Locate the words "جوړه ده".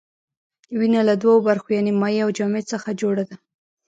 3.01-3.35